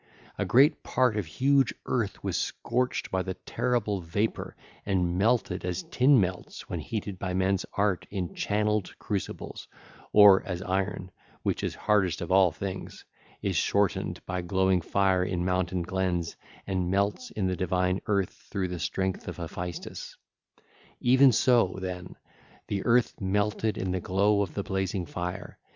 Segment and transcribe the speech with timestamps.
[0.39, 5.83] A great part of huge earth was scorched by the terrible vapour and melted as
[5.91, 9.67] tin melts when heated by men's art in channelled 1627 crucibles;
[10.11, 11.11] or as iron,
[11.43, 13.05] which is hardest of all things,
[13.43, 18.69] is softened by glowing fire in mountain glens and melts in the divine earth through
[18.69, 20.17] the strength of Hephaestus
[21.01, 21.11] 1628.
[21.11, 22.15] Even so, then,
[22.69, 25.59] the earth melted in the glow of the blazing fire.